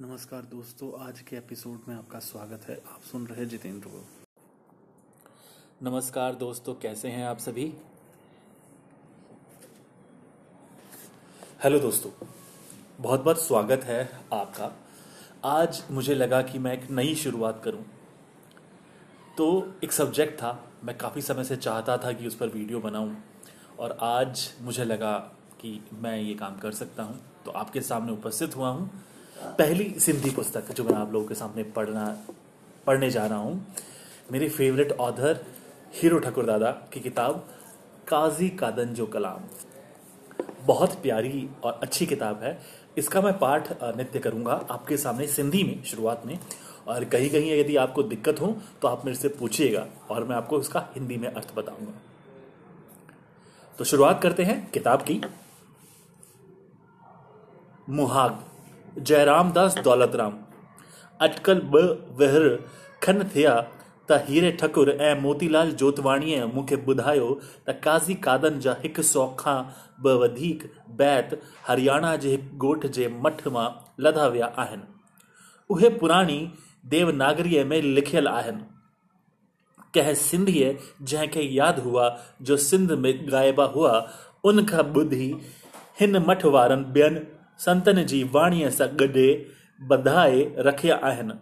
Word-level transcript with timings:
नमस्कार 0.00 0.42
दोस्तों, 0.42 1.06
आज 1.06 1.20
के 1.20 1.36
एपिसोड 1.36 1.78
में 1.88 1.94
आपका 1.96 2.18
स्वागत 2.18 2.64
है। 2.68 2.74
आप 2.76 3.02
सुन 3.02 3.26
रहे 3.26 3.46
जितेंद्र 3.46 3.88
को। 3.88 4.02
नमस्कार 5.82 6.34
दोस्तों, 6.34 6.74
कैसे 6.74 7.08
हैं 7.08 7.24
आप 7.26 7.38
सभी? 7.38 7.64
हेलो 11.64 11.78
दोस्तों, 11.78 12.10
बहुत 13.00 13.20
बहुत 13.20 13.42
स्वागत 13.42 13.84
है 13.84 14.20
आपका। 14.32 14.70
आज 15.44 15.82
मुझे 15.90 16.14
लगा 16.14 16.42
कि 16.42 16.58
मैं 16.58 16.72
एक 16.72 16.90
नई 16.90 17.14
शुरुआत 17.14 17.62
करूँ। 17.64 17.84
तो 19.38 19.74
एक 19.84 19.92
सब्जेक्ट 19.92 20.38
था, 20.38 20.70
मैं 20.84 20.98
काफ़ी 20.98 21.22
समय 21.22 21.44
से 21.44 21.56
चाहता 21.56 21.98
था 21.98 22.12
कि 22.12 22.26
उस 22.26 22.34
पर 22.34 22.48
वीडियो 22.48 22.80
बनाऊँ, 22.80 23.16
और 23.78 23.98
आज 24.02 24.52
मुझे 24.60 24.84
लगा 24.84 25.18
कि 25.60 25.80
मैं 25.92 26.18
ये 26.18 26.34
काम 26.34 26.58
कर 26.58 26.72
सकता 26.72 27.02
हूँ। 27.02 27.20
तो 27.44 27.50
आपके 27.50 27.80
सामने 27.80 28.12
उपस्थित 28.12 28.56
हुआ 28.56 28.68
हूँ। 28.68 28.90
पहली 29.36 29.84
सिंधी 30.00 30.30
पुस्तक 30.30 30.72
जो 30.72 30.84
मैं 30.84 30.94
आप 30.94 31.12
लोगों 31.12 31.26
के 31.26 31.34
सामने 31.34 31.62
पढ़ना, 31.72 32.04
पढ़ने 32.86 33.10
जा 33.10 33.26
रहा 33.26 33.38
हूँ, 33.38 33.66
मेरे 34.32 34.48
फेवरेट 34.48 34.92
ऑथर 34.92 35.44
हीरो 35.94 36.18
ठाकुर 36.18 36.46
दादा 36.46 36.70
की 36.92 37.00
किताब, 37.00 37.44
काजी 38.08 38.48
कादन 38.50 38.94
जो 38.94 39.06
कलाम। 39.06 39.44
बहुत 40.66 40.94
प्यारी 41.02 41.48
और 41.64 41.78
अच्छी 41.82 42.06
किताब 42.06 42.42
है। 42.42 42.58
इसका 42.98 43.20
मैं 43.20 43.38
पाठ 43.38 43.68
नित्य 43.96 44.18
करूँगा 44.18 44.52
आपके 44.70 44.96
सामने 44.96 45.26
सिंधी 45.26 45.62
में, 45.64 45.82
शुरुआत 45.84 46.26
में। 46.26 46.38
और 46.88 47.04
कहीं 47.04 47.30
कहीं 47.30 47.52
यदि 47.52 47.76
आपको 47.76 48.02
दिक्कत 48.02 48.40
हो 48.40 48.56
तो 48.82 48.88
आप 48.88 49.04
मेरे 49.04 49.18
से 49.18 49.28
पूछिएगा 49.28 49.86
और 50.10 50.24
मैं 50.24 50.36
आपको 50.36 50.58
उसका 50.58 50.88
हिंदी 50.94 51.16
में 51.16 51.28
अर्थ 51.28 51.54
बताऊँगा। 51.56 51.92
तो 53.78 53.84
शुरुआत 53.84 54.22
करते 54.22 54.44
हैं 54.44 54.70
किताब 54.70 55.02
की। 55.02 55.20
मुहाग। 57.90 58.44
जयराम 58.98 59.52
दास 59.52 59.78
दौलतराम। 59.78 60.36
अटकल 61.20 61.60
ब 61.60 61.80
वहर 62.20 62.44
खन 63.02 63.24
थिया, 63.34 63.54
त 64.08 64.18
हीरे 64.28 64.50
ठकुर 64.60 64.90
ऐं 64.90 65.14
मोतीलाल 65.20 65.72
जोतवाणीअ 65.72 66.46
मूंखे 66.46 66.76
ॿुधायो 66.88 67.28
त 67.68 67.74
काज़ी 67.84 68.14
कादन 68.26 68.58
जा 68.66 68.76
हिकु 68.82 69.02
सौ 69.02 69.26
खां 69.38 69.56
ब 70.00 70.14
वधीक 70.22 70.64
बैत 71.00 71.34
हरियाणा 71.68 72.16
जे 72.16 72.30
हिकु 72.30 72.66
ॻोठ 72.66 72.86
जे 72.98 73.08
मठ 73.24 73.46
माँ 73.56 73.66
लधा 74.00 74.26
विया 74.26 74.52
आहिनि। 74.64 74.86
उहे 75.70 75.88
पुराणी 75.98 76.38
देवनागरीअ 76.86 77.64
में 77.64 77.80
लिखियल 77.82 78.28
आहिनि। 78.28 78.64
कंहिं 79.94 80.14
सिंधीअ 80.14 80.72
जंहिंखे 81.02 81.42
यादि 81.42 81.82
हुआ, 81.82 82.08
जो 82.42 82.56
सिंध 82.56 82.92
में 82.92 83.12
ॻाइबा 83.28 83.64
हुआ, 83.64 83.94
उन 84.44 84.64
खां 84.66 84.84
ॿुधी 84.92 85.34
हिन 86.00 86.18
मठ 86.28 86.44
वारनि 86.44 87.00
ॿियनि 87.00 87.20
संतनि 87.60 88.04
जी 88.04 88.22
वाणीअ 88.34 88.70
सां 88.78 88.88
गॾे 89.00 89.28
ॿधाए 89.92 90.40
रखिया 90.66 90.96
आहिनि। 91.04 91.34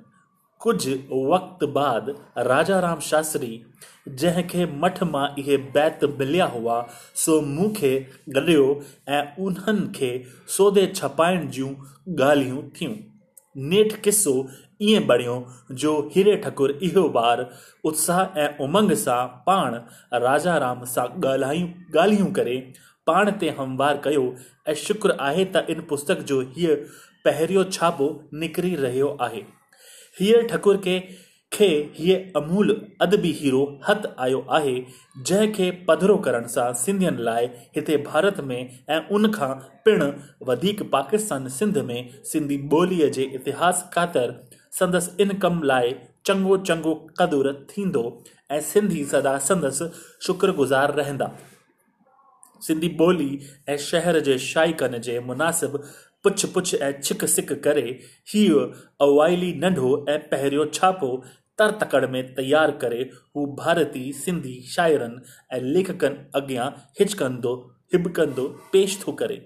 कुझु 0.60 0.92
वक़्त 1.30 1.64
बाद 1.72 2.08
राजा 2.48 2.78
राम 2.80 3.00
शास्त्री, 3.00 3.50
जंहिंखे 4.08 4.66
मठ 4.82 5.02
माँ 5.02 5.26
इहे 5.38 5.56
बैत 5.74 6.04
मिलिया 6.18 6.46
हुआ, 6.46 6.76
सो 7.14 7.40
मूंखे 7.40 7.92
गॾियो 8.36 8.66
ऐं 9.08 9.24
उन्हनि 9.44 9.86
खे 9.96 10.10
सौदे 10.56 10.86
छपाइण 10.94 11.48
जूं 11.56 11.72
ॻाल्हियूं 12.20 12.62
थियूं। 12.76 12.94
नेठि 13.56 14.00
किसो 14.04 14.34
ईअं 14.82 15.06
बणियो, 15.06 15.36
जो 15.72 15.92
हीरे 16.14 16.36
ठकुर 16.44 16.78
इहो 16.82 17.08
बार 17.08 17.46
उत्साह 17.84 18.38
ऐं 18.40 18.48
उमंग 18.64 18.92
सां 19.04 19.26
पाण 19.46 19.74
राजा 20.26 20.56
राम 20.58 20.84
सां 20.94 21.06
ॻाल्हायूं 21.24 21.68
ॻाल्हियूं 22.00 22.32
करे 22.32 22.56
पाण 23.06 23.30
ते 23.40 23.48
हमवार 23.58 24.00
कयो, 24.04 24.24
ऐं 24.68 24.74
शुक्र 24.76 25.16
आहे 25.20 25.44
त 25.46 25.66
इन 25.70 25.80
पुस्तक 25.88 26.22
जो 26.28 26.40
हीअ 26.56 26.74
पहिरियों 27.24 27.64
छापो 27.72 28.08
निकिरी 28.34 28.74
रहियो 28.76 29.16
आहे। 29.20 29.42
हीअ 30.16 30.42
ठकुर 30.48 30.76
खे 30.84 30.98
खे 31.52 31.66
हीअ 31.94 32.16
अमूल 32.36 32.70
अदबी 33.02 33.30
हीरो 33.32 33.60
हथ 33.88 34.06
आयो 34.20 34.40
आहे 34.50 34.74
जंहिंखे 35.26 35.70
पधरो 35.88 36.16
करण 36.24 36.46
सां 36.54 36.72
सिंधियुनि 36.74 37.22
लाइ 37.24 37.46
हिते 37.76 37.96
भारत 38.06 38.40
में 38.44 38.58
ऐं 38.90 39.00
उन 39.14 39.30
खां 39.32 39.48
पिणु 39.84 40.10
वधीक 40.48 40.82
पाकिस्तान 40.92 41.48
सिंध 41.58 41.78
में 41.90 42.10
सिंधी 42.32 42.58
ॿोलीअ 42.72 43.08
जे 43.16 43.24
इतिहास 43.36 43.88
ख़ातिर 43.94 44.34
संदसि 44.72 45.22
इन 45.22 45.38
कम 45.38 45.62
लाइ 45.62 45.94
चङो 46.26 46.56
चङो 46.58 46.94
क़दुरु 47.18 47.52
थींदो, 47.70 48.02
ऐं 48.50 48.60
सिंधी 48.62 49.04
सदा 49.04 49.36
संदसि 49.48 49.90
शुक्रगुज़ार 50.26 50.94
रहंदा। 50.94 51.26
सिंधी 52.66 52.96
ॿोली 53.00 53.38
ऐं 53.68 53.76
शहर 53.90 54.18
जे 54.26 54.38
शाइकनि 54.38 54.98
जे 55.06 55.18
मुनासिब 55.20 55.76
पुछ 56.24 56.44
पुछ 56.52 56.74
ऐं 56.74 56.92
छिक 57.00 57.24
सिक 57.28 57.52
करे 57.64 57.88
हीउ 58.34 58.58
अवाइली, 59.06 59.52
नंढो 59.62 60.04
ऐं 60.08 60.18
पहिरियों 60.28 60.66
छापो 60.74 61.16
तर 61.58 61.70
तकड़ 61.80 62.06
में 62.10 62.22
तयारु 62.34 62.72
करे 62.80 63.00
हू 63.36 63.46
भारती 63.58 64.12
सिंधी 64.12 64.60
शाइरनि 64.70 65.20
ऐं 65.56 65.60
लेखकनि 65.74 66.30
अॻियाँ 66.34 66.68
हिचकंदो 67.00 67.54
हिबकंदो 67.94 68.46
पेश 68.72 68.98
थो 69.06 69.12
करे। 69.12 69.40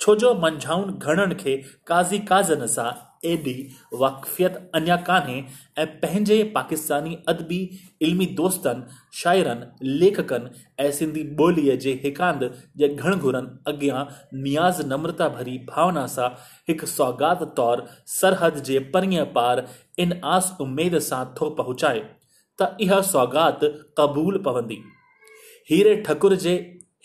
छो 0.00 0.14
जो 0.16 0.34
मंझाउनि 0.40 0.92
घणनि 0.98 1.34
खे 1.34 1.56
काज़ी 1.86 2.18
काज़न 2.30 2.66
सां 2.66 2.90
एॾी 3.24 3.54
वाक़फ़ियत 3.92 4.70
अञा 4.74 4.96
कान्हे, 5.08 5.42
ऐं 5.78 5.86
पंहिंजे 6.00 6.42
पाकिस्तानी 6.54 7.16
अदबी, 7.28 7.58
इल्मी 8.02 8.26
दोस्तनि 8.40 8.84
शाइरनि 9.20 9.88
लेखकनि, 9.98 10.50
ऐं 10.78 10.90
सिंधी 10.92 11.24
ॿोलीअ 11.40 11.76
जे 11.76 11.92
हिकांद 12.04 12.50
जे 12.78 12.88
घणघुरनि 12.88 13.58
अॻियाँ 13.72 14.06
नियाज़ 14.34 14.82
नम्रता 14.86 15.28
भरी 15.28 15.58
भावना 15.70 16.06
सां 16.06 16.28
हिकु 16.68 16.86
सौगात 16.86 17.42
तौरु 17.56 17.86
सरहद 18.10 18.62
जे 18.64 18.78
परीअं 18.94 19.24
पार 19.34 19.66
इन 19.98 20.20
आस 20.24 20.56
उमेद 20.60 20.98
सां 21.08 21.24
थो 21.40 21.50
पहुचाए, 21.58 22.00
त 22.58 22.76
इहा 22.80 23.00
सौगात 23.12 23.60
क़बूल 23.98 24.42
पवंदी। 24.46 24.82
हीरे 25.70 25.94
ठकुर 26.06 26.34
जे 26.36 26.54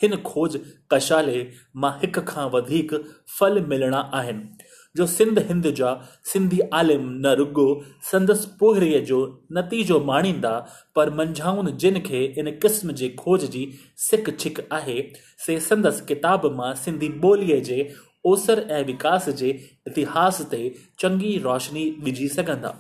हिन 0.02 0.16
खोज 0.26 0.60
कशाले 0.92 1.40
माँ 1.76 1.92
हिक 2.02 2.20
खां 2.28 2.50
वधीक 2.52 2.94
फल 3.40 3.62
मिलणा 3.66 4.00
आहिनि। 4.14 4.44
जो 4.96 5.06
सिंध 5.08 5.40
हिंद 5.48 5.68
जा, 5.74 5.94
सिंधी 6.26 6.60
आलिम 6.74 7.08
न 7.26 7.34
रुगो, 7.38 7.84
संदसि 8.12 8.50
पोहरीअ 8.60 9.00
जो 9.06 9.20
नतीजो 9.54 10.00
माणींदा, 10.06 10.52
पर 10.96 11.10
मंझाउनि 11.16 11.72
जिन 11.72 12.00
खे 12.02 12.24
इन 12.40 12.52
क़िस्म 12.62 12.92
जे 12.92 13.10
खोज 13.20 13.46
जी 13.52 13.66
सिक 13.98 14.38
छिक 14.40 14.68
आहे, 14.72 15.02
से 15.46 15.60
संदसि 15.60 16.06
किताब 16.06 16.46
माँ 16.58 16.74
सिंधी 16.76 17.10
ॿोलीअ 17.24 17.60
जे 17.64 17.94
ओसर 18.26 18.60
ऐं 18.72 18.84
विकास 18.86 19.30
जे 19.30 19.50
इतिहास 19.88 20.42
ते 20.52 20.62
चङी 21.00 21.38
रोशनी 21.44 21.90
विझी 22.04 22.28
सघंदा। 22.30 22.74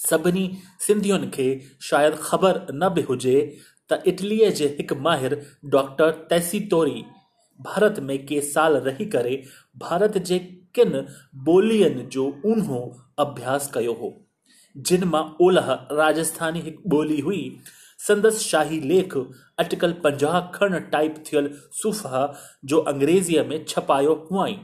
सभिनी 0.00 0.50
सिंधियुनि 0.86 1.26
खे 1.30 1.48
शायदि 1.80 2.16
ख़बर 2.22 2.66
न 2.74 2.88
बि 2.94 3.02
हुजे 3.02 3.36
त 3.90 4.02
इटलीअ 4.06 4.50
जे 4.50 4.66
हिकु 4.78 4.94
माहिर 5.00 5.40
डॉक्टर 5.74 6.10
तैसी 6.30 6.60
तोरी 6.70 7.04
भारत 7.60 8.00
में 8.00 8.18
के 8.26 8.40
साल 8.40 8.76
रही 8.86 9.06
करे 9.06 9.42
भारत 9.76 10.18
जे 10.18 10.38
किन 10.74 10.94
ॿोलियुनि 11.48 12.02
जो 12.12 12.24
उन्हो 12.44 12.80
अभ्यास 13.18 13.70
कयो 13.74 13.92
हो, 13.92 14.12
जिन 14.76 15.04
माँ 15.04 15.24
ओलह 15.40 15.72
राजस्थानी 15.92 16.74
ॿोली 16.92 17.18
हुई, 17.20 17.42
संदसि 17.98 18.44
शाही 18.44 18.80
लेख, 18.80 19.16
अटकल 19.58 19.92
पंजाह 20.04 20.40
खण 20.54 20.78
टाइप 20.92 21.22
थियल 21.26 21.50
सुफ़ा 21.72 22.32
जो 22.64 22.78
अंग्रेज़ीअ 22.92 23.44
में 23.44 23.64
छपायो 23.64 24.14
हुआई। 24.30 24.58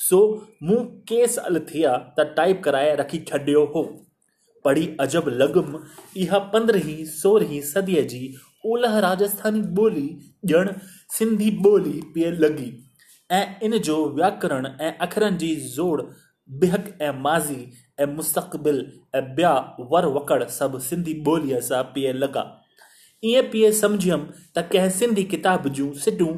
सो, 0.00 0.18
मूं 0.62 0.84
केस 1.08 1.36
अल 1.38 1.58
थिया 1.70 1.96
त 2.18 2.32
टाइप 2.36 2.62
कराए 2.64 2.94
रखी 2.96 3.18
छॾियो 3.28 3.64
हो। 3.74 3.82
पढ़ी 4.64 4.86
अजब 5.00 5.28
लॻुमि, 5.28 5.78
इहा 6.16 6.38
पंद्रहीं 6.52 7.04
सोरहीं 7.04 7.60
सदीअ 7.62 8.02
जी 8.02 8.34
ओलह 8.66 8.98
राजस्थानी 8.98 9.60
ॿोली 9.78 10.08
ॼण 10.54 10.72
सिंधी 11.10 11.50
ॿोली 11.66 12.00
पिए 12.14 12.30
लॻी। 12.32 12.70
ऐं 13.30 13.44
इन 13.62 13.78
जो 13.78 13.96
व्याकरण 14.14 14.66
ऐं 14.66 14.92
अखरनि 15.06 15.36
जी 15.38 15.54
ज़ोड़, 15.74 16.02
बिहक 16.48 16.96
ऐं 17.02 17.12
माज़ी 17.22 17.60
ऐं 18.00 18.06
मुस्तक़बिल 18.06 18.78
ऐं 19.16 19.22
ॿिया 19.36 19.52
वर 19.90 20.06
वकड़ 20.16 20.44
सभु 20.44 20.78
सिंधी 20.78 21.14
ॿोलीअ 21.26 21.60
सां 21.60 21.82
पिए 21.94 22.12
लॻा। 22.12 22.44
ईअं 23.22 23.50
पिए 23.50 23.72
सम्झियुमि 23.72 24.32
त 24.56 24.68
कंहिं 24.72 24.90
सिंधी 24.90 25.24
किताब 25.24 25.68
जूं 25.68 25.92
सिटूं 26.04 26.32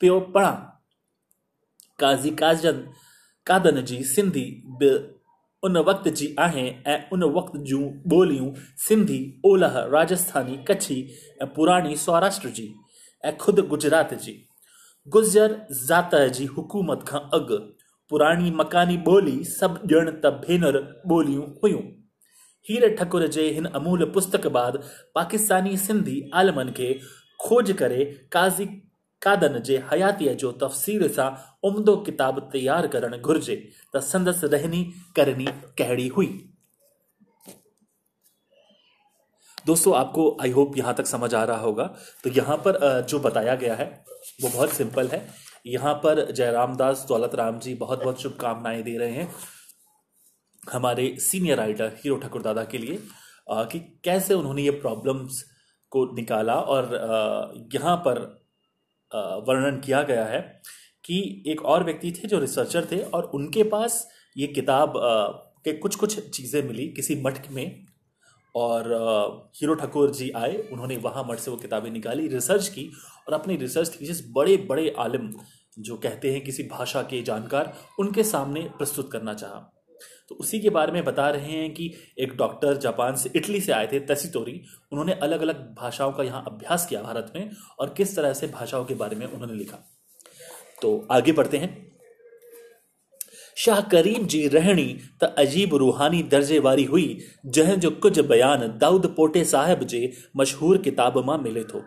पियो 0.00 0.20
पढ़ां। 0.20 0.54
काज़ी 1.98 2.30
काजन, 2.30 2.86
कादन 3.46 3.80
जी 3.84 4.02
सिंधी 4.04 4.44
बि 4.78 4.90
उन 5.62 5.76
वक़्त 5.78 6.08
जी 6.08 6.34
आहे 6.38 6.68
ऐं 6.86 6.98
उन 7.12 7.24
वक़्त 7.36 7.56
जूं 7.68 7.84
ॿोलियूं 8.12 8.52
सिंधी 8.88 9.20
ओलह, 9.44 9.78
राजस्थानी, 9.92 10.56
कच्छी 10.68 11.02
ऐं 11.42 11.46
पुराणी 11.54 11.96
सौराष्ट्र 11.96 12.48
जी 12.48 12.74
ऐं 13.24 13.36
ख़ुदि 13.40 13.62
गुजरात 13.62 14.14
जी। 14.14 14.45
गुज़र 15.06 15.56
ज़ात 15.70 16.14
जी 16.34 16.44
हुकूमत 16.46 17.04
खां 17.08 17.18
अॻु, 17.36 17.56
पुराणी 18.10 18.50
मकानी 18.52 18.96
ॿोली 19.08 19.34
सभु 19.46 19.94
ॼण 19.94 20.10
त 20.14 20.32
भेनर 20.46 20.78
ॿोलियूं 21.10 21.44
हुयूं। 21.62 21.82
हीर 22.66 22.86
ठकुर 22.96 23.26
जे 23.36 23.44
हिन 23.50 23.64
अमूल 23.72 24.04
पुस्तक 24.14 24.46
बाद 24.56 24.78
पाकिस्तानी 25.14 25.76
सिंधी 25.76 26.16
आलमनि 26.34 26.72
खे 26.78 26.88
खोज 27.40 27.70
करे 27.78 28.04
काज़ी 28.32 28.66
कादन 29.22 29.60
जे 29.62 29.76
हयातीअ 29.92 30.34
जो 30.42 30.50
तफ़सील 30.62 31.08
सां 31.10 31.28
उम्दो 31.68 31.96
किताब 32.06 32.40
तैयार 32.52 32.86
करणु 32.88 33.18
घुर्जे, 33.18 33.56
त 33.94 34.00
संदसि 34.02 34.46
रहनी 34.48 34.82
करनी 35.16 35.46
कहिड़ी 35.78 36.08
हुई। 36.08 36.28
दोस्तों, 39.66 39.94
आपको 39.96 40.24
आई 40.42 40.50
होप 40.50 40.76
यहाँ 40.78 40.94
तक 40.94 41.06
समझ 41.06 41.34
आ 41.34 41.44
रहा 41.44 41.58
होगा। 41.60 41.84
तो 42.24 42.30
यहाँ 42.32 42.56
पर 42.66 42.78
जो 43.10 43.18
बताया 43.20 43.54
गया 43.56 43.74
है 43.76 43.88
वो 44.42 44.48
बहुत 44.48 44.72
सिंपल 44.72 45.08
है। 45.08 45.26
यहाँ 45.66 45.94
पर 46.04 46.30
जयराम 46.32 46.76
दास, 46.76 47.04
दौलत 47.08 47.34
राम 47.34 47.58
जी 47.58 47.74
बहुत 47.74 48.02
बहुत 48.02 48.22
शुभकामनाएँ 48.22 48.82
दे 48.82 48.96
रहे 48.98 49.10
हैं 49.10 49.28
हमारे 50.62 51.14
सीनियर 51.20 51.56
राइटर 51.56 51.92
हीरो 52.04 52.16
ठाकुर 52.16 52.42
दादा 52.42 52.64
के 52.64 52.78
लिए 52.78 52.98
कि 53.48 53.78
कैसे 54.04 54.34
उन्होंने 54.34 54.62
ये 54.62 54.70
प्रॉब्लम्स 54.80 55.42
को 55.92 56.04
निकाला 56.14 56.54
और 56.54 56.94
यहाँ 57.74 57.96
पर 58.06 58.20
वर्णन 59.46 59.80
किया 59.80 60.02
गया 60.02 60.24
है 60.24 60.40
कि 61.04 61.18
एक 61.48 61.64
और 61.64 61.84
व्यक्ति 61.84 62.10
थे 62.12 62.28
जो 62.28 62.38
रिसर्चर 62.38 62.86
थे 62.92 63.00
और 63.10 63.30
उनके 63.34 63.62
पास 63.62 64.06
ये 64.36 64.46
किताब 64.46 64.92
के 65.64 65.72
कुछ 65.72 65.96
कुछ 65.96 66.18
चीज़ें 66.30 66.62
मिली 66.62 66.88
किसी 66.88 67.14
मठ 67.22 67.50
में 67.50 67.86
और 68.56 69.52
हीरो 69.56 69.74
ठाकुर 69.74 70.10
जी 70.10 70.30
आए, 70.30 70.56
उन्होंने 70.72 70.96
वहाँ 70.96 71.24
मठ 71.28 71.38
से 71.38 71.50
वो 71.50 71.56
किताबें 71.56 71.90
निकाली, 71.90 72.28
रिसर्च 72.28 72.68
की 72.68 72.92
और 73.28 73.34
अपनी 73.34 73.56
रिसर्च 73.56 74.00
थीसिस 74.00 74.32
बड़े 74.32 74.56
बड़े 74.56 74.94
आलिम 74.98 75.32
जो 75.78 75.96
कहते 75.96 76.32
हैं 76.32 76.44
किसी 76.44 76.62
भाषा 76.62 77.02
के 77.02 77.22
जानकार, 77.22 77.74
उनके 77.98 78.22
सामने 78.22 78.60
प्रस्तुत 78.60 79.12
करना 79.12 79.34
चाहा। 79.34 79.72
तो 80.28 80.34
उसी 80.34 80.60
के 80.60 80.70
बारे 80.70 80.92
में 80.92 81.04
बता 81.04 81.30
रहे 81.30 81.52
हैं 81.52 81.74
कि 81.74 81.94
एक 82.18 82.36
डॉक्टर 82.36 82.76
जापान 82.76 83.14
से, 83.14 83.30
इटली 83.36 83.60
से 83.60 83.72
आए 83.72 83.86
थे, 83.86 84.00
तसीतोरी। 84.00 84.62
उन्होंने 84.92 85.12
अलग 85.12 85.40
अलग 85.40 85.74
भाषाओं 85.74 86.12
का 86.12 86.22
यहाँ 86.22 86.44
अभ्यास 86.46 86.86
किया 86.86 87.02
भारत 87.02 87.32
में 87.36 87.50
और 87.78 87.94
किस 87.96 88.16
तरह 88.16 88.32
से 88.32 88.46
भाषाओं 88.46 88.84
के 88.84 88.94
बारे 88.94 89.16
में 89.16 89.26
उन्होंने 89.26 89.54
लिखा। 89.54 89.76
तो 90.82 91.08
आगे 91.10 91.32
बढ़ते 91.32 91.58
हैं। 91.58 91.95
शाह 93.56 93.80
करीम 93.92 94.26
जी 94.26 94.46
रहणी 94.48 94.86
त 95.22 95.32
अजीब 95.38 95.74
रूहानी 95.76 96.22
दर्जे 96.32 96.58
वारी 96.58 96.84
हुई, 96.84 97.06
जंहिं 97.46 97.76
जो 97.80 97.90
कुझु 98.02 98.22
बयान 98.24 98.66
दाऊद 98.80 99.06
पोटे 99.16 99.44
साहिब 99.46 99.84
जे 99.92 100.00
मशहूर 100.36 100.78
किताब 100.78 101.18
माँ 101.26 101.38
मिले 101.38 101.64
थो। 101.64 101.82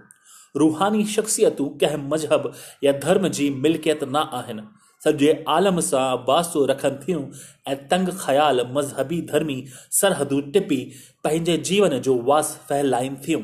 रूहानी 0.56 1.06
शख़्सियतूं 1.06 1.68
कंहिं 1.82 2.10
मज़हब 2.10 2.52
या 2.84 2.92
धर्म 3.06 3.28
जी 3.30 3.50
मिल्कियत 3.64 4.04
न 4.06 4.28
आहिनि। 4.40 4.68
सॼे 5.02 5.32
आलम 5.50 5.80
सां 5.82 6.08
वास्तो 6.28 6.66
रखनि 6.66 6.98
थियूं 7.04 7.24
ऐं 7.68 7.76
तंग 7.88 8.08
ख़्याल 8.22 8.66
मज़हबी 8.76 9.22
धर्मी 9.30 9.64
सरहदूं 10.00 10.42
टिपी 10.52 10.82
पंहिंजे 11.24 11.58
जीवन 11.70 11.98
जो 12.08 12.16
वास 12.24 12.50
फहिलाइनि 12.70 13.16
थियूं। 13.28 13.42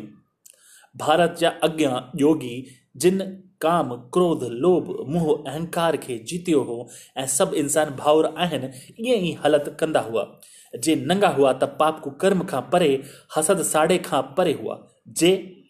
भारत 0.95 1.37
जा 1.39 1.49
अॻियाँ 1.63 1.95
योगी 2.17 2.55
जिन 2.97 3.21
काम, 3.61 3.95
क्रोध, 3.95 4.43
लोभ, 4.43 5.05
मोह, 5.09 5.43
अहंकार 5.47 5.97
खे 5.97 6.17
जीतियो 6.17 6.61
हो, 6.61 6.87
ऐं 7.17 7.27
सभु 7.27 7.55
इंसान 7.55 7.89
भाउर 7.89 8.35
आहिनि 8.37 8.69
ईअं 9.09 9.23
ई 9.23 9.31
हालत 9.33 9.77
कंदा 9.79 9.99
हुआ। 9.99 10.39
जे 10.79 10.95
नंगा 10.95 11.27
हुआ 11.27 11.53
त 11.53 11.63
पाप 11.63 11.99
को 11.99 12.11
कर्म 12.11 12.43
खां 12.43 12.61
परे, 12.61 13.03
हसद 13.37 13.61
साड़े 13.61 13.97
खां 13.97 14.21
परे 14.21 14.53
हुआ। 14.53 14.87
जे 15.07 15.61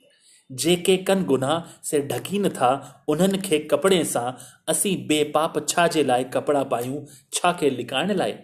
जेके 0.52 0.98
कन 0.98 1.24
गुनाह, 1.24 1.80
से 1.84 2.02
ढकीन 2.02 2.50
था, 2.50 3.04
उन्हनि 3.08 3.38
खे 3.38 3.60
कपिड़े 3.60 4.04
सां 4.04 4.32
असीं 4.70 5.08
बेपाप 5.08 5.66
छा 5.70 5.88
जे 5.88 6.04
लाइ 6.04 6.24
कपिड़ा 6.24 6.64
पायूं 6.64 7.06
छा 7.34 7.52
खे 7.52 7.70
लिकाइण 7.70 8.14
लाइ। 8.14 8.36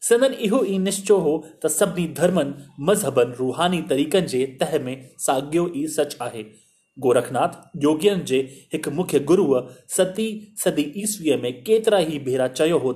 सदन 0.00 0.32
इहो 0.34 0.64
ई 0.64 0.78
निश्चो 0.78 1.18
हो 1.18 1.46
त 1.64 1.66
सभिनी 1.66 2.08
धर्मनि, 2.08 2.54
मज़हबनि, 2.80 3.34
रूहानी 3.34 3.82
तरीक़नि 3.82 4.22
जे 4.22 4.46
तह 4.60 4.78
में 4.78 5.10
साॻियो 5.18 5.72
ई 5.76 5.86
सच 5.86 6.16
आहे। 6.22 6.65
गोरखनाथ 6.98 7.56
योगियनि 7.82 8.22
जे 8.24 8.38
हिकु 8.72 8.90
मुख्य 8.90 9.18
गुरुअ 9.30 9.60
सती 9.96 10.28
सदी 10.64 10.82
ईसवीअ 10.96 11.36
में 11.42 11.52
केतिरा 11.62 11.98
ई 12.00 12.18
भेरा 12.26 12.48
चयो 12.50 12.78
हो 12.78 12.92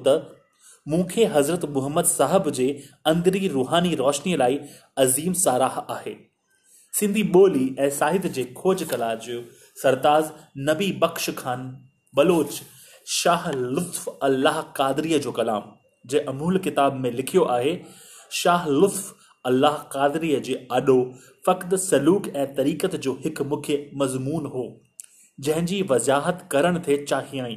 मूंखे 0.86 1.24
हज़रत 1.34 1.64
मुहम्मद 1.70 2.04
साहब 2.06 2.50
जे 2.52 2.66
अंदरी 3.06 3.48
रूहानी 3.48 3.94
रोशनीअ 3.94 4.38
लाइ 4.38 4.58
अज़ीम 4.98 5.32
साराह 5.40 5.78
आहे। 5.90 6.14
सिंधी 6.94 7.22
ॿोली 7.34 7.74
ऐं 7.78 7.90
साहित्य 7.90 8.28
जे 8.28 8.44
खोज 8.56 8.82
कला 8.90 9.14
जो 9.26 9.42
सरताज 9.76 10.30
नबी 10.68 10.90
बख्श 11.02 11.30
खान 11.38 11.66
बलोच 12.14 12.60
शाह 13.06 13.50
लुत्फ 13.52 14.18
अल्लाह 14.22 14.60
कादरीअ 14.76 15.18
जो 15.18 15.32
कलाम, 15.32 15.62
जे 16.04 16.18
अमूल 16.28 16.58
किताब 16.58 16.94
में 17.00 17.10
लिखियो 17.12 17.44
आहे, 17.44 17.78
शाह 18.32 18.66
लुत्फ 18.68 19.14
अल्लाह 19.44 19.76
कादरीअ 19.92 20.40
जे 20.46 20.54
आॾो 20.72 20.96
फ़क़्ति 21.46 21.76
सलूक 21.78 22.28
ऐं 22.28 22.46
तरीक़त 22.54 22.96
जो 22.96 23.12
हिकु 23.24 23.44
मुख्य 23.44 23.78
मज़मून 24.02 24.46
हो। 24.54 24.64
जंहिंजी 25.38 25.82
वज़ाहत 25.90 26.48
करण 26.52 26.78
थे 26.88 26.96
चाहियाई। 27.04 27.56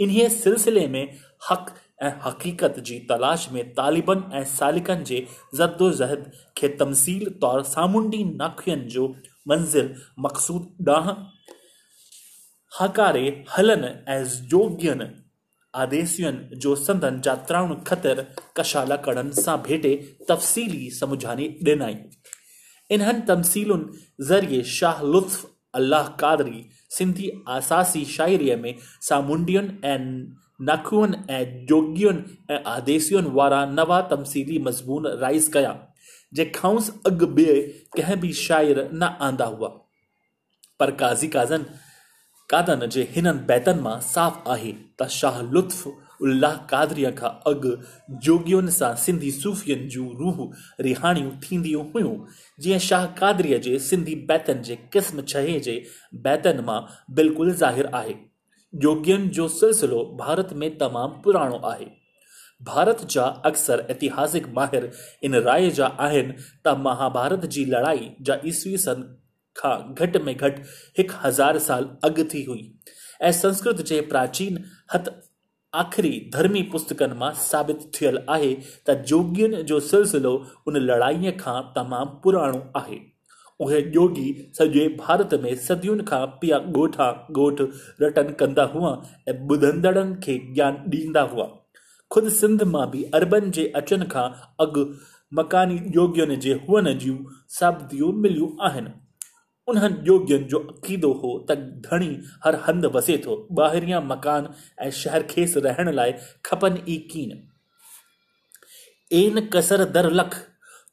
इन्हीअ 0.00 0.28
सिलसिले 0.28 0.86
में 0.88 1.18
हक़ 1.50 1.70
ऐं 2.04 2.12
हक़ीक़त 2.24 2.78
जी 2.86 2.98
तलाश 3.10 3.48
में 3.52 3.62
तालिबन 3.74 4.24
ऐं 4.34 4.44
सालिकनि 4.46 5.04
जे 5.04 5.26
ज़द्दोज़हद 5.54 6.30
खे 6.56 6.68
तमसील 6.80 7.28
तौरु 7.42 7.62
सामुंडी 7.64 8.22
नाखियनि 8.24 8.88
जो 8.94 9.08
मंज़िल 9.48 9.94
मक़सूद 10.18 10.88
ॾांहुं। 10.88 11.14
हकारे 12.72 13.28
हलनि 13.56 13.92
ऐं 14.12 14.22
जोगियनि 14.50 15.04
आदेसियुनि 15.82 16.56
जो 16.62 16.74
संदन 16.76 17.20
जात्राउनि 17.24 17.76
ख़तर 17.88 18.26
कशाला 18.56 18.96
कड़नि 19.06 19.42
सां 19.42 19.56
भेटे 19.66 19.94
तफ़सीली 20.28 20.90
समुझानी 21.00 21.48
ॾिनाई 21.68 21.96
इन्हनि 22.90 23.20
तमसीलुनि 23.28 24.24
ज़रिए 24.24 24.62
शाह 24.78 25.02
लुत्फ, 25.02 25.34
अल्लाह 25.74 26.08
कादरी, 26.20 26.64
सिंधी 26.96 27.30
आसासी 27.48 28.04
शाइरीअ 28.16 28.56
में 28.56 28.74
सामुंडियुनि 29.08 29.78
ऐं 29.84 30.02
नाखुअनि 30.66 31.16
ऐं 31.34 31.66
जोगियुनि 31.66 32.54
ऐं 32.54 32.62
आदेसियुनि 32.74 33.30
वारा 33.38 33.64
नवा 33.78 34.00
तमसीली 34.10 34.58
मज़मून 34.66 35.06
राइज़ 35.22 35.50
कया, 35.52 35.72
जे 36.32 36.44
खांउसि 36.54 36.92
अॻु 37.06 37.26
ॿिए 37.36 37.60
कंहिं 37.96 38.20
बि 38.20 38.32
शाइर 38.46 38.88
न 38.92 39.16
आंदा 39.28 39.44
हुआ। 39.44 39.68
पर 40.80 40.90
काज़ी 41.00 41.28
काज़न 41.28 41.64
कादन 42.50 42.86
जे 42.94 43.02
हिननि 43.12 43.38
बैतनि 43.46 43.80
माँ 43.82 43.98
साफ़ 44.00 44.48
आहे 44.52 44.72
त 45.00 45.08
शाह 45.10 45.40
लुत्फ 45.54 45.86
उल्लाह 46.22 46.54
कादरीअ 46.70 47.10
खां 47.18 47.30
अॻु 47.50 47.70
जोगियुनि 48.26 48.70
सां 48.76 48.94
सिंधी 49.04 49.30
सूफ़ियनि 49.30 49.88
जूं 49.94 50.06
रूह 50.18 50.38
रिहाणियूं 50.86 51.30
थींदियूं 51.42 51.84
हुयूं। 51.94 52.14
जीअं 52.58 52.78
शाह 52.88 53.04
कादरीअ 53.18 53.58
जे 53.66 53.78
सिंधी 53.88 54.14
बैतनि 54.28 54.62
जे 54.68 54.76
क़िस्म 54.92 55.22
छहे 55.32 55.58
जे 55.66 55.76
बैतनि 56.28 56.62
माँ 56.68 56.80
बिल्कुलु 57.18 57.52
ज़ाहिर 57.64 57.90
आहे। 57.94 58.14
योगियुनि 58.74 59.28
जो 59.36 59.48
सिलसिलो 59.48 60.02
भारत 60.20 60.52
में 60.60 60.70
तमामु 60.78 61.22
पुराणो 61.24 61.60
आहे। 61.72 61.90
भारत 62.60 63.06
जा 63.10 63.24
अक्सर 63.46 63.86
ऐतिहासिक 63.90 64.48
माहिर 64.56 64.90
इन 65.24 65.34
राय 65.50 65.70
जा 65.78 65.86
आहिनि 66.00 66.34
त 66.66 66.76
महाभारत 66.86 67.46
जी 67.46 67.64
लड़ाई 67.64 68.10
जा 68.20 68.38
ईसवी 68.46 68.76
सन 68.78 69.02
खां 69.56 69.76
घटि 69.94 70.18
में 70.24 70.34
घटि 70.36 70.62
हिकु 70.98 71.14
हज़ार 71.24 71.58
साल 71.68 71.88
अॻु 72.04 72.24
थी 72.34 72.44
हुई। 72.44 72.70
ऐं 73.22 73.32
संस्कृत 73.32 73.82
जे 73.86 74.00
प्राचीन 74.12 74.64
हथ 74.94 75.10
आख़िरी 75.72 76.10
धर्मी 76.34 76.62
पुस्तकनि 76.72 77.14
माँ 77.18 77.32
साबित 77.38 77.90
थियल 77.94 78.18
आहे 78.30 78.54
त 78.88 79.02
जोगियुनि 79.08 79.62
जो 79.70 79.80
सिलसिलो 79.90 80.32
उन 80.68 80.76
लड़ाईअ 80.76 81.36
खां 81.40 81.60
तमामु 81.76 82.20
पुराणो 82.24 82.62
आहे। 82.76 82.98
उहे 83.60 83.80
योगी 83.94 84.32
सॼे 84.56 84.86
भारत 84.98 85.34
में 85.42 85.54
सदियुनि 85.66 86.04
खां 86.08 86.24
पिया 86.40 86.56
ॻोठा 86.78 87.06
ॻोठ 87.38 87.60
रटन 88.02 88.32
कंदा 88.40 88.64
हुआ 88.74 88.90
ऐं 89.28 89.34
ॿुधंदड़नि 89.48 90.14
खे 90.24 90.38
ज्ञान 90.54 90.76
ॾींदा 90.94 91.20
हुआ। 91.32 91.46
ख़ुदि 92.10 92.30
सिंध 92.30 92.62
माँ 92.72 92.86
बि 92.90 93.02
अरबनि 93.14 93.50
जे 93.56 93.66
अचनि 93.76 94.06
खां 94.12 94.28
अॻु 94.64 94.84
मकानी 95.32 95.80
योगियुनि 95.94 96.36
जे 96.44 96.52
हुअण 96.68 96.92
जूं 97.04 97.16
साबितियूं 97.58 98.12
मिलियूं 98.22 98.50
आहिनि। 98.68 98.90
उन्हनि 99.68 99.96
योगियुनि 100.08 100.44
जो 100.44 100.58
अक़ीदो 100.60 101.12
हो 101.12 101.38
त 101.50 101.54
धणी 101.86 102.10
हर 102.44 102.54
हंधि 102.66 102.88
वसे 102.88 103.16
थो। 103.18 103.36
ॿाहिरियाँ 103.60 104.00
मकान 104.02 104.48
ऐं 104.80 104.90
शहर 104.92 105.22
खेसि 105.22 105.60
रहण 105.60 105.92
लाइ 105.92 106.12
खपनि 106.44 106.82
ई 106.88 106.96
कीन। 107.10 107.32
एन 109.10 109.40
कसर 109.52 109.84
दर 109.90 110.10
लख, 110.10 110.34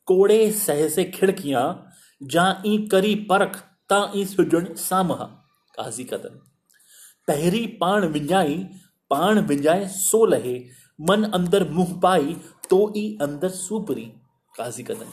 कोड़े 0.07 0.39
सहसे 0.51 1.03
खिड़कियाँ, 1.05 1.65
जा 2.21 2.45
ई 2.65 2.77
करी 2.91 3.15
परख, 3.29 3.57
ता 3.89 4.11
ई 4.15 4.25
सुजण 4.25 4.73
सामह। 4.79 5.23
काज़ी 5.75 6.03
कदन 6.03 6.39
पहिरीं 7.27 7.67
पाण 7.77 8.05
विञाई, 8.07 8.57
पाण 9.11 9.39
विञाए 9.41 9.87
सो 9.87 10.25
लहे, 10.25 10.55
मन 10.99 11.23
अंदर 11.33 11.69
मुंहुं 11.69 11.99
पाई 11.99 12.35
तो 12.69 12.81
ई 12.97 13.05
अंदर 13.21 13.49
सूपरी। 13.49 14.05
काज़ी 14.55 14.83
कदन 14.83 15.11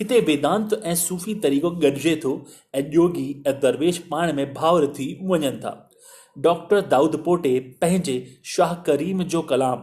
हिते 0.00 0.18
वेदांत 0.20 0.72
ऐं 0.84 0.94
सूफ़ी 0.94 1.34
तरीक़ो 1.34 1.70
गॾिजे 1.82 2.14
थो 2.24 2.32
ऐं 2.74 2.82
योगी 2.92 3.42
ऐं 3.46 3.54
दरवेश 3.60 3.98
पाण 4.10 4.32
में 4.32 4.52
भाउर 4.54 4.86
थी 4.98 5.06
वञनि 5.22 5.50
था। 5.64 5.72
डॉक्टर 6.36 6.80
दाऊद 6.88 7.16
पोटे 7.24 7.58
पंहिंजे 7.80 8.16
शाह 8.46 8.74
करीम 8.86 9.22
जो 9.24 9.42
कलाम 9.42 9.78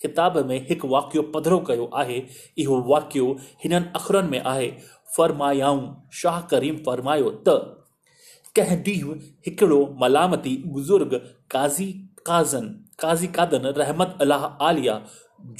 किताब 0.00 0.38
में 0.46 0.66
हिकु 0.68 0.88
वाक़ियो 0.88 1.22
पधरो 1.34 1.58
कयो 1.60 1.90
आहे। 1.94 2.22
इहो 2.58 2.80
वाक़ियो 2.88 3.26
हिननि 3.64 3.90
अख़रनि 3.96 4.28
में 4.28 4.40
आहे, 4.40 4.70
फ़रमायाऊं, 5.16 5.82
शाह 6.12 6.40
करीम 6.50 6.76
फ़रमायो 6.86 7.30
त, 7.48 7.48
कंहिं 8.56 8.82
ॾींहुं 8.84 9.16
हिकिड़ो 9.46 9.80
मलामती 10.02 10.56
बुज़ुर्ग 10.66 11.14
काज़ी 11.50 11.92
काज़न, 12.26 12.66
काज़ी 13.00 13.26
कादन 13.26 13.66
रहमत 13.76 14.18
अलाह 14.20 14.44
आलिया 14.68 14.94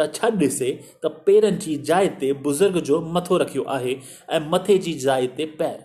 त 0.00 0.10
छा 0.14 0.28
ॾिसे 0.42 0.70
त 1.04 1.12
पेरनि 1.26 1.76
ते 2.20 2.32
बुज़ुर्ग 2.48 2.78
जो 2.90 3.00
मथो 3.16 3.36
रखियो 3.44 3.64
आहे 3.76 3.96
ऐं 4.36 4.40
मथे 4.50 4.78
जी 4.86 4.94
जाइ 5.06 5.26
ते 5.38 5.46
पैर। 5.60 5.78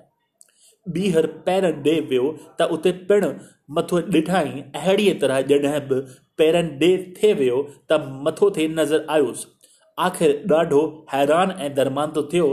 ॿीहर 0.87 1.25
पेरनि 1.45 1.91
ॾे 1.91 1.99
वियो 2.09 2.25
त 2.59 2.69
उते 2.77 2.91
पिणु 3.09 3.29
मथो 3.77 3.99
ॾिठाई 4.17 4.63
अहिड़ीअ 4.81 5.13
तरह 5.21 5.41
जॾहिं 5.51 5.79
बि 5.89 5.99
पेरनि 6.41 6.87
ॾे 6.87 6.91
थिए 7.17 7.33
वियो 7.41 7.61
त 7.91 7.99
मथो 8.27 8.49
थिए 8.57 8.67
नज़र 8.79 9.05
आयुसि। 9.17 9.47
आख़िर 9.97 10.31
ॾाढो 10.51 10.81
हैरान 11.13 11.51
ऐं 11.65 11.73
दरमांदो 11.75 12.23
थियो। 12.33 12.49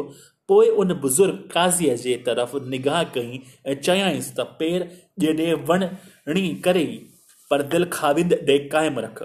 पोइ 0.49 0.69
उन 0.83 0.95
बुज़ुर्ग 1.02 1.37
काज़ीअ 1.52 1.95
जे 2.04 2.16
तरफ़ 2.26 2.57
निगाह 2.73 3.02
कई 3.16 3.40
ऐं 3.66 3.75
चयाईंसि 3.81 4.35
त 4.38 4.47
पेर 4.59 4.88
ॼेॾे 5.25 5.52
वणणी 5.69 6.49
करे 6.64 6.85
पर 7.50 7.62
दिलि 7.73 7.87
खाविंद 7.92 8.33
ॾे 8.49 8.59
क़ाइमु 8.73 9.00
रख। 9.00 9.23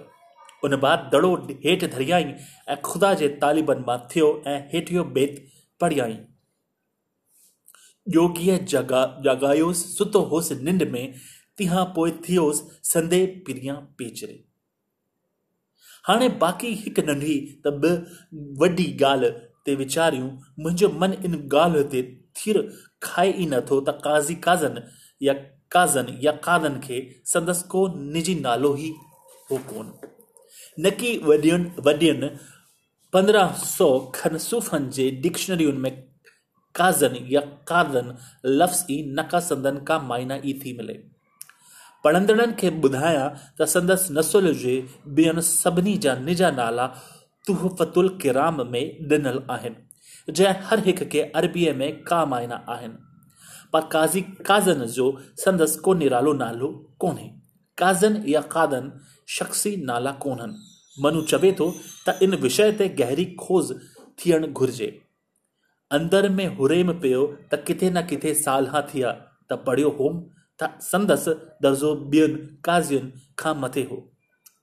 उन 0.64 0.76
बाद 0.82 1.10
दड़ो 1.14 1.36
हेठि 1.66 1.88
धरियाई, 1.88 2.34
ऐं 2.70 2.78
ख़ुदा 2.86 3.14
जे 3.14 3.28
तालिबनि 3.42 3.84
माँ 3.88 3.98
थियो 4.12 4.28
ऐं 4.48 4.60
हेठियो 4.74 5.04
बेत 5.18 5.46
पढ़ियाई। 5.82 6.18
योगीअ 8.08 8.58
जगा 8.74 9.02
जॻायोसि 9.24 9.88
सुतो 9.90 10.20
होसि 10.32 10.56
निंड 10.56 10.84
में, 10.92 11.14
तिहां 11.58 11.86
पोइ 11.96 12.12
थियोसि 12.28 12.80
संदे 12.90 13.26
पिरियाँ 13.46 13.76
पेचरे। 13.98 14.44
हाणे 16.06 16.30
बाक़ी 16.42 16.74
हिकु 16.84 17.02
नंढी 17.08 17.36
त 17.66 17.68
ॿ 17.68 18.58
वॾी 18.60 18.86
ॻाल्हि 19.04 19.30
ते 19.66 19.76
वीचारियूं, 19.76 20.30
मुंहिंजो 20.60 20.90
मन 21.00 21.14
इन 21.26 21.36
ॻाल्हि 21.54 21.84
ते 21.92 22.02
थिर 22.38 22.62
खाए 23.04 23.32
ई 23.32 23.46
नथो 23.54 23.80
त 23.82 24.00
काज़ी 24.04 24.36
काज़न 24.48 24.82
या 25.22 25.34
काज़न 25.72 26.18
या 26.24 26.32
कादन 26.48 26.80
खे 26.84 27.00
संदसि 27.34 27.68
को 27.72 27.88
निजी 28.14 28.36
नालो 28.42 28.76
ई 28.78 28.94
हो 29.52 29.58
कोन। 29.72 29.92
न 30.78 30.90
की 31.00 31.18
वॾियुनि 31.24 32.30
पंद्रह 33.14 33.52
सौ 33.66 33.88
खनि 34.16 34.40
सूफ़नि 34.40 34.90
जे 34.96 35.10
डिक्शनरियुनि 35.24 35.80
में 35.84 35.92
काज़न 36.76 37.16
या 37.30 37.42
कादन 37.70 38.16
लफ़्ज़ 38.46 38.84
ई 38.92 38.98
नका 39.20 39.40
संदन 39.40 39.78
का 39.88 40.00
मायना 40.10 40.36
ई 40.46 40.54
थी 40.64 40.74
मिले। 40.78 40.94
पढ़ंदड़नि 42.04 42.54
खे 42.60 42.70
ॿुधायां 42.84 43.28
त 43.60 43.68
संदसि 43.76 44.14
नसुल 44.18 44.54
जे 44.64 44.76
ॿियनि 45.18 45.42
सभिनी 45.42 45.98
जा 46.06 46.16
निजा 46.28 46.52
नाला 46.60 46.86
तुहफ़तुल 47.46 48.10
किराम 48.22 48.62
में 48.72 48.86
ॾिनल 49.12 49.42
आहिनि, 49.52 49.76
जंहिं 50.28 50.56
हर 50.68 50.80
हिक 50.86 51.04
खे 51.12 51.22
अरबीअ 51.36 51.74
में 51.74 52.04
का 52.04 52.26
मायना 52.26 52.66
आहिनि। 52.70 52.98
पर 53.74 53.82
काज़ी, 53.92 54.22
काज़न 54.48 54.86
जो 54.98 55.06
संदसि 55.44 55.80
को 55.86 55.94
निरालो 55.94 56.34
नालो 56.34 56.68
कोन्हे। 57.00 57.28
काज़न 57.78 58.24
या 58.28 58.42
कादन 58.54 58.92
शख़्सी 59.28 59.76
नाला 59.86 60.12
कोन्हनि। 60.24 60.58
मनु 60.98 61.22
चवे 61.22 61.52
तो 61.52 61.74
त 62.08 62.18
इन 62.22 62.36
विषय 62.44 62.72
ते 62.72 62.88
गहरी 63.00 63.26
खोज 63.40 63.74
थियणु 64.20 64.48
घुर्जे। 64.48 64.88
अंदर 65.92 66.30
में 66.30 66.48
हुरेम 66.58 66.92
पियो 67.02 67.26
त 67.52 67.64
किथे 67.68 67.90
न 67.90 68.02
किथे 68.08 68.34
सालहा 68.36 68.82
थिया 68.94 69.12
त 69.52 69.60
पढ़ियो 69.68 69.90
होम 70.00 70.24
त 70.60 70.70
संदसि 70.82 71.34
दर्जो 71.64 71.94
ॿियनि 72.14 72.38
काज़ियुनि 72.66 73.12
खां 73.40 73.56
मथे 73.56 73.84
हो। 73.92 74.00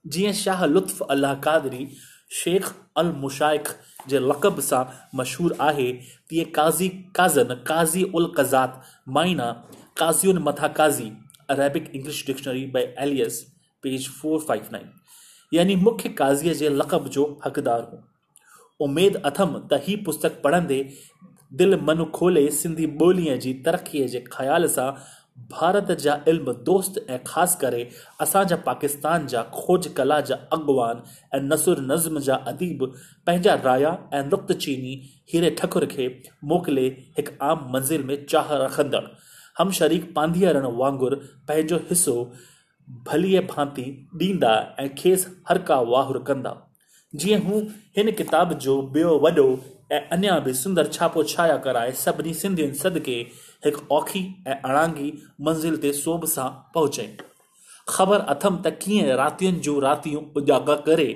जीअं 0.05 0.33
शाह 0.33 0.65
लुत्फ़ 0.65 1.03
अलाह 1.03 1.33
कादरी 1.45 1.87
शेख 2.31 2.65
अल 2.97 3.11
मुशाइख 3.17 3.69
जे 4.09 4.19
लक़ब 4.19 4.59
सां 4.59 4.83
मशहूरु 5.15 5.55
आहे, 5.61 5.91
तीअं 6.29 6.51
काज़ी 6.51 6.89
काज़न, 7.15 7.53
काज़ी 7.67 8.03
उल 8.15 8.25
क़ज़ात, 8.37 8.81
माइना, 9.07 9.51
काज़ियुनि 9.97 10.39
मथा 10.39 10.67
Qazi, 10.77 11.11
Arabic 11.49 11.91
English 11.95 12.25
dictionary 12.27 12.65
by 12.67 12.93
Elias. 12.99 13.45
Page 13.85 14.09
four 14.11 14.39
five 14.47 14.69
nine 14.73 14.91
यानी 15.51 15.75
मुख्य 15.77 16.09
काज़ीअ 16.19 16.53
जे 16.55 16.69
लक़ब 16.71 17.07
जो 17.09 17.25
हक़दार 17.45 17.81
हो। 17.83 18.03
उमेद 18.79 19.21
अथम 19.25 19.59
त 19.71 19.81
ही 19.83 19.95
पुस्तक 20.05 20.41
पढ़ंदे 20.43 20.79
दिलि 21.53 21.77
मन 21.81 22.03
खोले 22.13 22.49
सिंधी 22.53 22.85
ॿोलीअ 23.01 23.35
जी 23.39 23.53
तरक़ीअ 23.65 24.07
जे 24.07 24.19
ख़्याल 24.31 24.67
सां, 24.69 24.91
भारत 25.51 25.91
जा 26.01 26.13
इल्म 26.27 26.53
दोस्त 26.65 26.97
ऐं 27.09 27.17
ख़ासि 27.27 27.57
करे 27.61 27.81
असांजा 28.21 28.55
पाकिस्तान 28.65 29.27
जा 29.27 29.41
खोज 29.53 29.87
कला 29.97 30.19
जा 30.29 30.35
अॻवान 30.53 31.01
ऐं 31.35 31.41
नसुर 31.43 31.79
नज़्म 31.91 32.19
जा 32.27 32.35
अदीब 32.51 32.85
पंहिंजा 33.27 33.55
राया 33.65 33.91
नुक़्त 34.15 34.51
चीनी 34.55 34.93
हीरे 35.33 35.49
ठकुर 35.59 35.85
खे 35.93 36.07
मोकिले 36.51 36.87
हिकु 37.17 37.35
आम 37.45 37.69
मंज़िल 37.73 38.03
में 38.03 38.15
चाह 38.25 38.53
रखंदड़। 38.63 39.03
हम 39.57 39.71
शरीक 39.79 40.13
पांधीअरनि 40.15 40.71
वांगुरु 40.77 41.15
पंहिंजो 41.47 41.77
हिसो 41.89 42.15
भलीअ 43.07 43.41
भांति 43.53 43.83
ॾींदा 44.21 44.53
ऐं 44.79 44.89
खेसि 44.97 45.29
हर 45.49 45.57
का 45.67 45.79
वाहुर 45.91 46.17
कंदा। 46.27 46.55
जीअं 47.13 47.39
हू 47.41 47.59
हिन 47.97 48.11
किताब 48.11 48.53
जो 48.65 48.81
ॿियो 48.95 49.17
वॾो 49.19 49.47
ऐं 49.91 49.99
अञा 50.17 50.39
बि 50.45 50.53
सुंदर 50.53 50.87
छापो 50.93 51.23
छाया 51.23 51.57
कराए 51.65 51.91
सभिनी 52.03 52.33
सिंधियुनि 52.33 52.73
सदिके 52.75 53.15
हिकु 53.65 53.81
औखी 53.95 54.23
ऐं 54.47 54.55
अणांगी 54.55 55.11
मंज़िल 55.47 55.77
ते 55.81 55.91
सोभ 55.93 56.25
सां 56.35 56.49
पहुचई 56.73 57.07
ख़बर 57.87 58.19
अथमि 58.33 58.61
त 58.65 58.73
कीअं 58.81 59.15
रातियुनि 59.17 59.59
जूं 59.65 59.81
रातियूं 59.81 60.21
उजागर 60.41 60.81
करे 60.87 61.09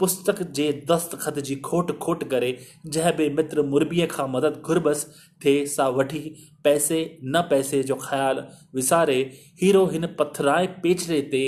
पुस्तक 0.00 0.42
जे 0.50 0.66
दस्तख़त 0.90 1.38
जी 1.40 1.56
खोट 1.64 1.98
खोट 1.98 2.24
करे, 2.30 2.50
जंहिं 2.86 3.12
बि 3.16 3.28
मित्र 3.30 3.62
मुरबीअ 3.64 4.06
खां 4.06 4.28
मदद 4.28 4.60
घुरबस 4.62 5.06
थिए 5.44 5.64
सा 5.66 5.88
वठी 5.90 6.22
पैसे 6.64 6.98
न 7.24 7.42
पैसे 7.50 7.82
जो 7.82 7.94
ख़्यालु 7.96 8.42
विसारे, 8.74 9.18
हीरो 9.62 9.84
हिन 9.86 10.06
पथराए 10.18 10.66
पेचरे 10.82 11.20
ते 11.32 11.42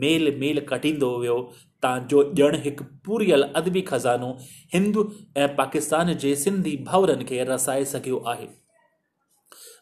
मेल 0.00 0.34
मेल 0.40 0.60
कटींदो 0.68 1.18
वियो। 1.18 1.38
तां 1.82 1.98
जो 2.08 2.22
ॼण 2.38 2.56
हिकु 2.64 2.84
पूरियल 3.06 3.42
अदबी 3.56 3.80
ख़ज़ानो 3.82 4.36
हिंदू 4.74 5.02
ऐं 5.36 5.48
पाकिस्तान 5.56 6.12
जे 6.16 6.34
सिंधी 6.36 6.76
भाउरनि 6.86 7.24
खे 7.24 7.44
रसाए 7.44 7.84
सघियो 7.92 8.18
आहे। 8.32 8.46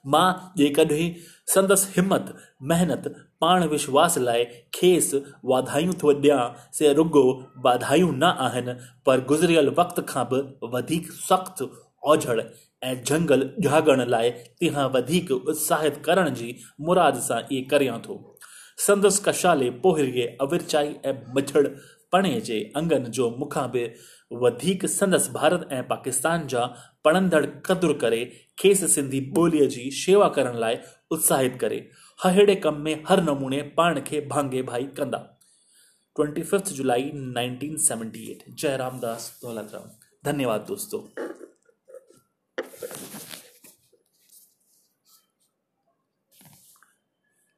माँ 0.04 0.28
जेकॾहिं 0.58 1.10
संदसि 1.54 1.92
हिमत 1.96 2.34
महिनत 2.70 3.14
पाण 3.40 3.64
विश्वास 3.68 4.18
लाइ 4.18 4.44
खेसि 4.74 5.22
वाधायूं 5.44 5.92
थो 6.02 6.12
ॾियाँ। 6.12 6.70
से 6.72 6.92
रुगो 6.92 7.22
वाधायूं 7.64 8.12
न 8.12 8.34
आहिनि, 8.46 8.72
पर 9.06 9.24
गुज़िरियल 9.28 9.68
वक़्त 9.78 10.04
खां 10.08 10.24
बि 10.32 10.40
वधीक 10.74 11.10
सख़्तु 11.28 11.68
ओझड़ 12.10 12.40
ऐं 12.82 12.94
झंगल 13.04 13.48
जाॻण 13.60 14.04
लाइ 14.08 14.30
तिहां 14.60 14.88
वधीक 14.90 15.30
उत्साहित 15.30 16.02
करण 16.04 16.34
जी 16.34 16.54
मुराद 16.80 17.18
सां 17.20 17.40
इहे 17.42 17.62
करियाँ 17.70 17.98
थो। 18.00 18.16
संदसि 18.78 19.22
कशाले 19.26 19.70
पोहिरीअ 19.82 20.28
अविरचाई 20.40 20.94
ऐं 21.06 21.14
मिठड़ 21.34 21.66
पणे 22.12 22.40
जे 22.40 22.60
अंगनि 22.76 23.10
जो 23.16 23.28
मूंखां 23.30 23.66
बि 23.70 23.84
वधीक 24.32 24.86
संदसि 24.86 25.32
भारत 25.32 25.68
ऐं 25.72 25.82
पाकिस्तान 25.88 26.46
जा 26.46 26.64
पढ़ंदड़ 27.04 27.44
क़दुरु 27.66 27.94
करे, 27.94 28.24
खेसि 28.58 28.88
सिंधी 28.88 29.20
ॿोलीअ 29.38 29.66
जी 29.68 29.90
शेवा 29.90 30.28
करण 30.28 30.58
लाइ 30.58 30.78
उत्साहित 31.10 31.58
करे। 31.60 31.78
हहेड़े 32.24 32.54
कम 32.54 32.74
में 32.74 33.04
हर 33.08 33.22
नमूने 33.22 33.62
पाण 33.62 34.00
के 34.00 34.20
भांगे 34.20 34.62
भाई 34.62 34.84
कंदा। 34.84 35.18
Twenty 36.16 36.42
fifth 36.42 36.68
July 36.68 37.02
1978 37.02 38.42
Jairam 38.50 39.00
Das 39.00 39.38
Daulat 39.42 39.70
Ram 39.74 39.88
धन्यवाद 40.24 40.60
दोस्तों। 40.60 41.00